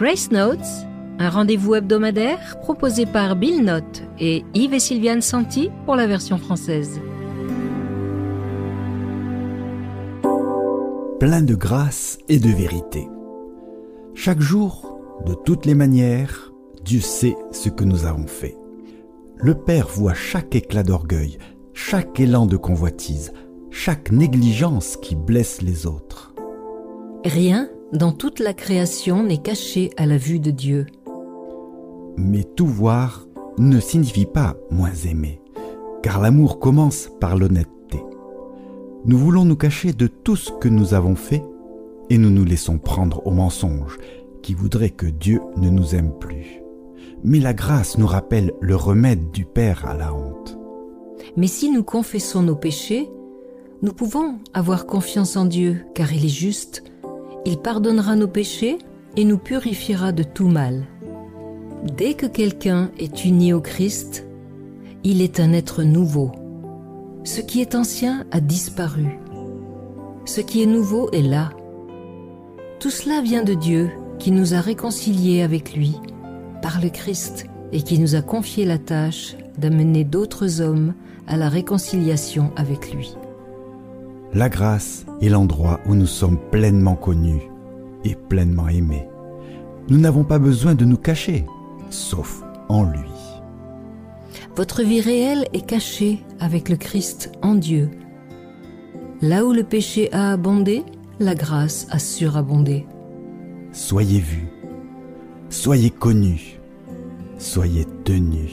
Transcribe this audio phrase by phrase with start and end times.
[0.00, 0.86] Grace Notes,
[1.18, 6.38] un rendez-vous hebdomadaire proposé par Bill Note et Yves et Sylviane Santi pour la version
[6.38, 6.98] française.
[11.18, 13.10] Plein de grâce et de vérité.
[14.14, 16.50] Chaque jour, de toutes les manières,
[16.82, 18.56] Dieu sait ce que nous avons fait.
[19.36, 21.36] Le Père voit chaque éclat d'orgueil,
[21.74, 23.34] chaque élan de convoitise,
[23.70, 26.32] chaque négligence qui blesse les autres.
[27.22, 30.86] Rien dans toute la création n'est caché à la vue de Dieu.
[32.16, 33.26] Mais tout voir
[33.58, 35.40] ne signifie pas moins aimer,
[36.02, 38.00] car l'amour commence par l'honnêteté.
[39.06, 41.42] Nous voulons nous cacher de tout ce que nous avons fait
[42.10, 43.98] et nous nous laissons prendre au mensonge
[44.42, 46.62] qui voudrait que Dieu ne nous aime plus.
[47.24, 50.58] Mais la grâce nous rappelle le remède du Père à la honte.
[51.36, 53.08] Mais si nous confessons nos péchés,
[53.82, 56.82] nous pouvons avoir confiance en Dieu, car il est juste
[57.44, 58.78] il pardonnera nos péchés
[59.16, 60.86] et nous purifiera de tout mal.
[61.96, 64.26] Dès que quelqu'un est uni au Christ,
[65.02, 66.30] il est un être nouveau.
[67.24, 69.18] Ce qui est ancien a disparu.
[70.26, 71.50] Ce qui est nouveau est là.
[72.78, 75.96] Tout cela vient de Dieu qui nous a réconciliés avec lui
[76.62, 80.94] par le Christ et qui nous a confié la tâche d'amener d'autres hommes
[81.26, 83.14] à la réconciliation avec lui.
[84.32, 87.50] La grâce est l'endroit où nous sommes pleinement connus
[88.04, 89.08] et pleinement aimés.
[89.88, 91.44] Nous n'avons pas besoin de nous cacher,
[91.90, 93.00] sauf en lui.
[94.54, 97.90] Votre vie réelle est cachée avec le Christ en Dieu.
[99.20, 100.84] Là où le péché a abondé,
[101.18, 102.86] la grâce a surabondé.
[103.72, 104.48] Soyez vus,
[105.48, 106.60] soyez connus,
[107.38, 108.52] soyez tenus,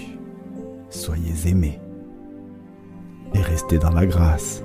[0.90, 1.80] soyez aimés
[3.36, 4.64] et restez dans la grâce.